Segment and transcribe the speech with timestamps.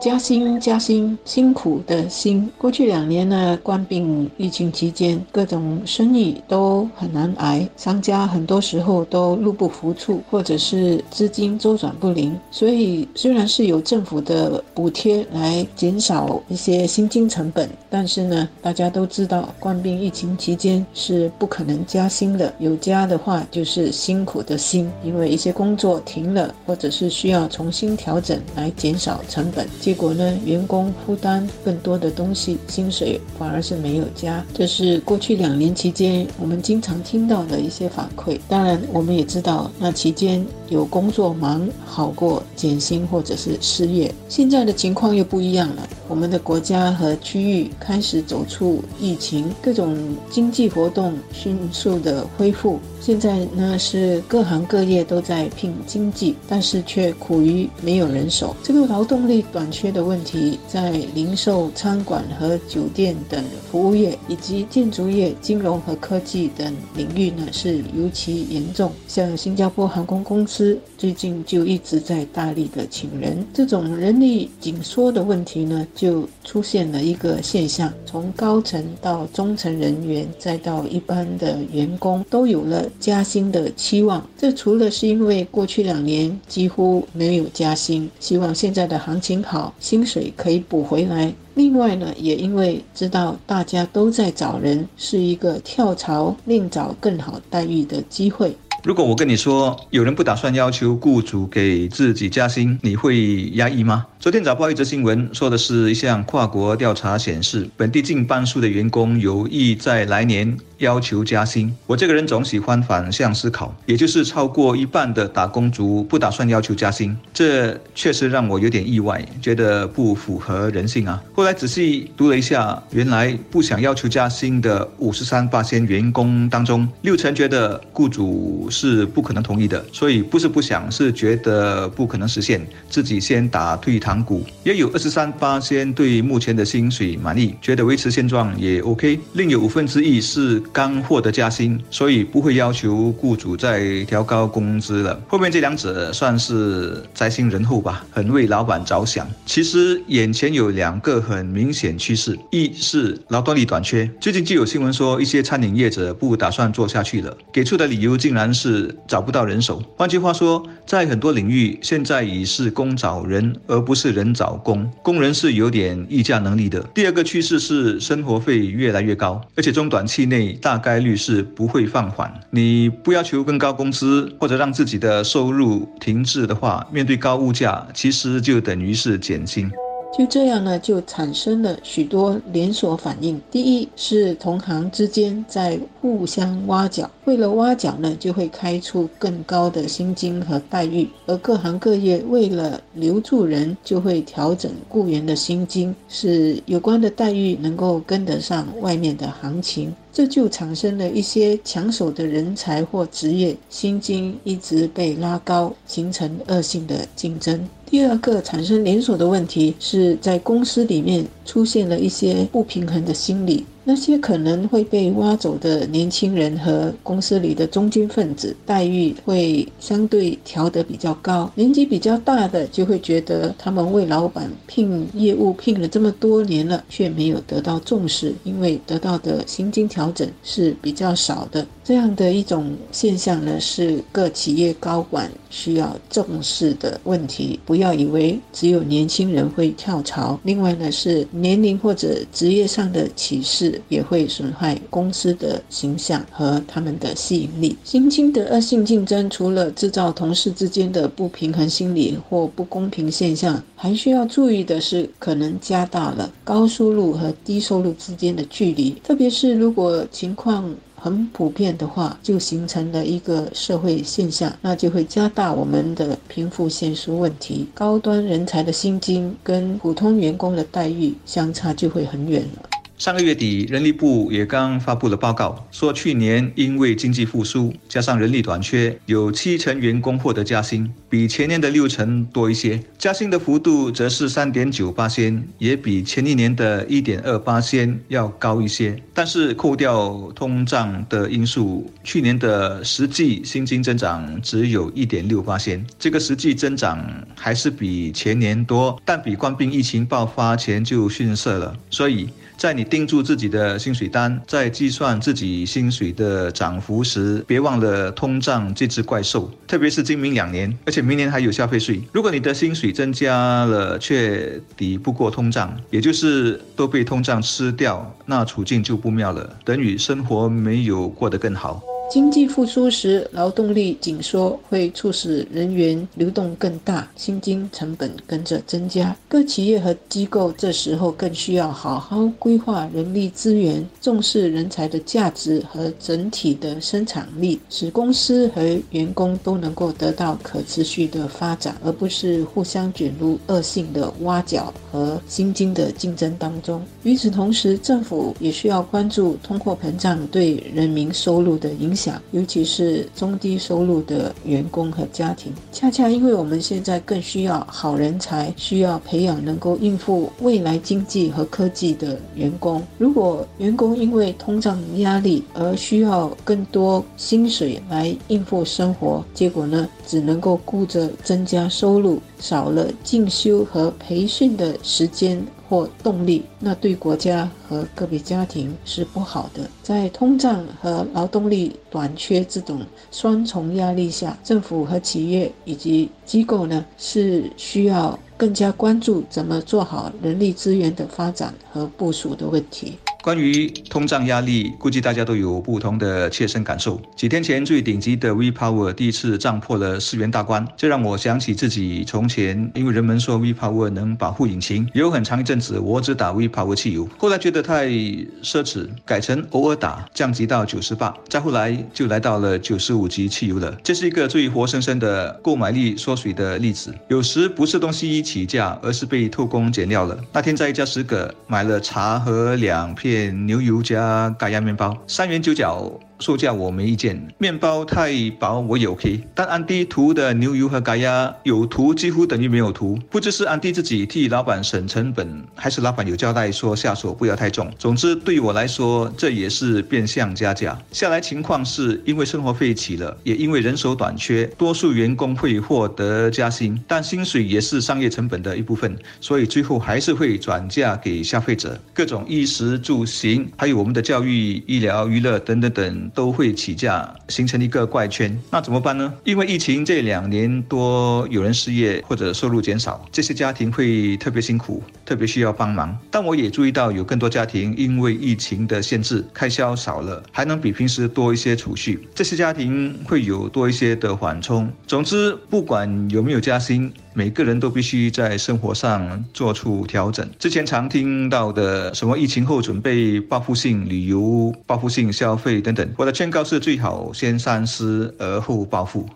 [0.00, 2.48] 加薪，加薪，辛苦的辛。
[2.56, 12.38] 过去两年呢，冠病疫情期间，各种生意都很难挨，商家很多时候都入不敷出，或者是资金周转不灵。
[12.52, 22.54] 所以，虽然是有政府的补贴来减少一些薪金成本，但是呢，大家都知道，冠病疫情期间是不可能加薪的。
[22.60, 29.66] 有加的话，就是辛苦的辛，因为一些工作停了，或者是需要重新调整来减少成本。
[29.88, 34.44] 结果呢，员工负担更多的东西，薪水反而是没有加。
[34.52, 38.38] 这是过去两年期间我们经常听到的一些反馈。
[38.46, 44.14] 当然，我们也知道那期间有工作忙好过减薪或者是失业。
[44.28, 49.96] 现在的情况又不一样了，我们的国家和区域开始走出疫情，各种
[50.28, 52.78] 经济活动迅速的恢复。
[53.00, 58.54] 现在呢是各行各业都在拼经济，但是却苦于没有人手。
[58.62, 68.92] 这个劳动力短缺的问题，在零售、餐馆和酒店等服务业，以及建筑业、金融和科技等领域呢是尤其严重。
[69.06, 82.84] 像新加坡航空公司最近就一直在大力的请人，这种人力紧缩的问题呢，就出现了一个现象：从高层到中层人员，再到一般的员工，都有了。
[82.98, 91.32] 加薪的期望，这除了是因为过去两年几乎没有加薪，希望现在的行情好，薪水可以补回来。
[91.54, 98.56] 另外呢，也因为知道大家都在找人，是一个跳槽另找更好待遇的机会。
[98.84, 104.06] 如果我跟你说，有人不打算要求雇主给自己加薪，你会压抑吗？
[104.20, 111.74] 昨天早报一则新闻说的是一项跨国调查显示，本地近半数的员工有意在来年要求加薪。
[111.86, 121.20] 我这个人总喜欢反向思考，也就是超过一半的打工族不打算要求加薪，这确实让我有点意外，觉得不符合人性啊。
[121.34, 134.18] 后来仔细读了一下，原来不想要求加薪的五十三八千员工当中，六成觉得雇主是不可能同意的，所以不是不想，是觉得不可能实现，自己先打退堂。
[134.28, 139.18] 鼓也有二十三八先对目前的薪水满意，觉得维持现状也 OK。
[139.34, 145.18] 另有五分之一是刚获得加薪，所以不会要求雇主再调高工资了。
[145.28, 149.26] 后面这两者算是灾星人后吧，很为老板着想。
[149.46, 159.80] 其实眼前有两个很明显趋势：一是劳动力短缺，最近就有新闻说一些餐饮业者不打算做下去了，给出的理由竟然是找不到人手。
[159.96, 164.08] 换句话说，在很多领域现在已是工找人，而不是。
[164.08, 166.80] 人找工，工人是有点议价能力的。
[166.94, 172.32] 第二个趋势是生活费越来越高，而且中短期内大概率是不会放缓。
[172.50, 179.70] 你不要求更高工资，或者让自己的收入停滞的话，面对高物价，其实就等于是减薪。
[180.18, 183.40] 就这样呢，就产生了许多连锁反应。
[183.50, 199.94] 第一是同行之间在互相挖角，为了挖角呢，就会开出更高的薪金和待遇；而各行各业为了留住人，就会调整雇员的薪金，使有关的待遇能够跟得上外面的行情。
[200.10, 207.68] 这就产生了一些抢手的人才或职业，薪金一直被拉高，形成恶性的竞争。
[207.84, 213.66] 第二个产生连锁的问题是在公司里面出现了一些不平衡的心理。
[213.90, 221.50] 那些可能会被挖走的年轻人和公司里的中间分子，待遇会相对调得比较高。
[221.54, 231.66] 年纪比较大的就会觉得他们为老板聘业务聘了这么多年了，却没有得到重视，因为得到的薪金调整是比较少的。
[231.88, 237.58] 这样的一种现象呢，是各企业高管需要重视的问题。
[237.64, 240.38] 不要以为只有年轻人会跳槽。
[240.42, 243.80] 另外呢，是年龄或者职业上的歧视。
[243.88, 247.74] 也会损害公司的形象和他们的吸引力。
[247.84, 258.90] 新兴的恶性竞争，除了制造同事之间的不平衡心理或不公平现象，还需要注意的是，可能加大了高收入和低收入之间的距离。
[259.02, 267.68] 特别是如果情况很普遍的话，就形成了一个社会现象，那就会加大我们的贫富悬殊问题。
[267.72, 272.68] 高端人才的薪金跟普通员工的待遇相差就会很远了。
[272.98, 280.92] 上个月底，人力部也刚发布了报告，说去年因为经济复苏加上人力短缺，有七成员工获得加薪。
[281.08, 282.80] 比前年的六成多一些。
[282.98, 289.00] 加薪的幅度则是三点九八仙，也比前一年的一点二八仙要高一些。
[289.14, 297.04] 但是扣掉通胀的因素，去年的实际薪金增长只有一点六八仙，这个实际增长
[297.36, 301.76] 还是比前年多，但比冠病疫情爆发前就逊色了。
[301.90, 302.28] 所以。
[302.58, 309.48] 在你盯住自己的薪水单，在计算自己薪水的涨幅时，别忘了通胀这只怪兽。
[309.68, 312.02] 特别是今明两年，而且明年还有消费税。
[312.12, 321.82] 如果你的薪水增加了却抵不过通胀，也就是都被通胀吃掉，那处境就不妙了，等于生活没有过得更好。
[322.10, 329.14] 经济复苏时，劳动力紧缩会促使人员流动更大，薪金成本跟着增加。
[329.28, 346.82] 各企业和机构这时候更需要好好规划人力资源，重视人才的价值和整体的生产力，使公司和员工都能够得到可持续的发展，而不是互相卷入恶性的挖角和薪金的竞争当中。
[347.02, 351.97] 与此同时，政府也需要关注通货膨胀对人民收入的影响。
[351.98, 362.80] 想尤其是中低收入的员工和家庭，恰恰因为我们现在更需要好人才，需要培养能够应付未来经济和科技的员工。
[362.98, 375.44] 如果员工因为通胀压力而需要更多薪水来应付生活，结果呢，只能够顾着增加收入，少了进修和培训的时间。
[375.68, 379.68] 或动力，那对国家和个别家庭是不好的。
[379.82, 382.80] 在通胀和劳动力短缺这种
[383.10, 392.96] 双重压力下，政府和企业以及机构呢，是需要更加关注怎么做好人力资源的发展和部署的问题。
[393.28, 396.98] 关于通胀压力，估计大家都有不同的切身感受。
[397.14, 413.76] 几天前，最顶级的 V Power 第一次涨破了四元大关，这让我想起自己从前，因为人们说 V Power 能保护引擎，有很长一阵子我只打 V Power 汽油，后来觉得太奢侈，改成偶尔打，降级到九十八，再后来就来到了九十五级汽油了。
[413.84, 416.94] 这是一个最活生生的购买力缩水的例子。
[417.08, 420.18] 有时不是东西起价，而是被偷工减料了。
[420.32, 423.17] 那天在一家食阁买了茶和两片。
[423.26, 426.07] 牛油加盖亚面包，三元九角。
[426.18, 437.70] 售价我没意见，面包太薄我也 OK，但安迪涂的牛油和咖呀有涂几乎等于没有涂，不知是安迪自己替老板省成本，还是老板有交代说下手不要太重。
[437.78, 440.76] 总之对我来说这也是变相加价。
[440.92, 451.78] 下来情况是因为生活费起了，也因为人手短缺，多数员工会获得加薪，但薪水也是商业成本的一部分，所以最后还是会转嫁给消费者。
[451.94, 456.07] 各种衣食住行，还有我们的教育、医疗、娱乐等等等。
[456.14, 458.38] 都会起价，形成一个怪圈。
[458.50, 459.12] 那怎么办呢？
[459.24, 465.96] 因为疫情这两年多，有人失业或者收入减少，这些家庭会特别辛苦，特别需要帮忙。
[466.10, 472.08] 但我也注意到，有更多家庭因为疫情的限制，开销少了，还能比平时多一些储蓄。
[472.14, 474.70] 这些家庭会有多一些的缓冲。
[474.86, 476.92] 总之，不管有没有加薪。
[477.18, 480.24] 每个人都必须在生活上做出调整。
[480.38, 489.08] 之前常听到的什么疫情后准备报复性旅游、报复性消费等等，我的劝告是最好先三思而后报复。